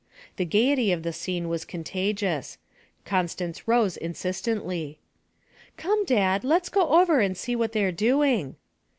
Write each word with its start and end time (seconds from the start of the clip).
The 0.37 0.45
gaiety 0.45 0.91
of 0.91 1.03
the 1.03 1.13
scene 1.13 1.47
was 1.47 1.63
contagious. 1.63 2.57
Constance 3.05 3.67
rose 3.67 3.97
insistently. 3.97 4.97
'Come, 5.77 6.05
Dad; 6.05 6.43
let's 6.43 6.69
go 6.69 6.89
over 6.99 7.19
and 7.19 7.37
see 7.37 7.55
what 7.55 7.71
they're 7.73 7.91
doing.' 7.91 8.55